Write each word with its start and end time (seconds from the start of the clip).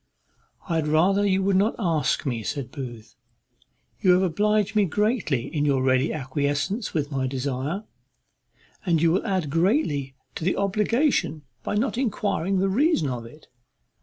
"I 0.67 0.77
had 0.77 0.87
rather 0.87 1.27
you 1.27 1.43
would 1.43 1.57
not 1.57 1.75
ask 1.77 2.25
me," 2.25 2.41
said 2.41 2.71
Booth. 2.71 3.13
"You 3.99 4.13
have 4.13 4.23
obliged 4.23 4.75
me 4.75 4.85
greatly 4.85 5.45
in 5.45 5.63
your 5.63 5.83
ready 5.83 6.11
acquiescence 6.11 6.91
with 6.95 7.11
my 7.11 7.27
desire, 7.27 7.83
and 8.83 8.99
you 8.99 9.11
will 9.11 9.27
add 9.27 9.51
greatly 9.51 10.15
to 10.33 10.43
the 10.43 10.55
obligation 10.57 11.43
by 11.61 11.75
not 11.75 11.99
enquiring 11.99 12.57
the 12.57 12.67
reason 12.67 13.09
of 13.09 13.27
it. 13.27 13.45